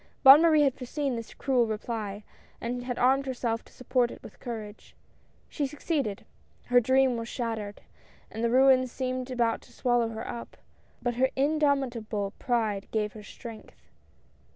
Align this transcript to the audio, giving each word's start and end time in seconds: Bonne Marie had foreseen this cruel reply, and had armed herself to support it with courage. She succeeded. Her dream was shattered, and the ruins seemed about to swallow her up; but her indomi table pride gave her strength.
Bonne 0.23 0.41
Marie 0.41 0.63
had 0.63 0.73
foreseen 0.73 1.15
this 1.15 1.35
cruel 1.35 1.67
reply, 1.67 2.23
and 2.59 2.85
had 2.85 2.97
armed 2.97 3.27
herself 3.27 3.63
to 3.63 3.71
support 3.71 4.09
it 4.09 4.23
with 4.23 4.39
courage. 4.39 4.95
She 5.47 5.67
succeeded. 5.67 6.25
Her 6.65 6.79
dream 6.79 7.17
was 7.17 7.27
shattered, 7.29 7.81
and 8.31 8.43
the 8.43 8.49
ruins 8.49 8.91
seemed 8.91 9.29
about 9.29 9.61
to 9.61 9.71
swallow 9.71 10.09
her 10.09 10.27
up; 10.27 10.57
but 11.03 11.13
her 11.17 11.29
indomi 11.37 11.91
table 11.91 12.33
pride 12.39 12.87
gave 12.89 13.13
her 13.13 13.21
strength. 13.21 13.91